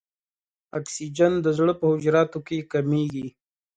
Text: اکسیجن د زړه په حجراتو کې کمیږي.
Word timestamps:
اکسیجن 0.79 1.33
د 1.41 1.47
زړه 1.57 1.73
په 1.79 1.85
حجراتو 1.91 2.39
کې 2.47 2.57
کمیږي. 2.71 3.27